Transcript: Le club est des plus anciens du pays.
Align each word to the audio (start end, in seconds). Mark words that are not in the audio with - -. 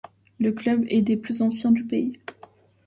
Le 0.39 0.51
club 0.51 0.83
est 0.89 1.03
des 1.03 1.15
plus 1.15 1.43
anciens 1.43 1.69
du 1.71 1.83
pays. 1.83 2.13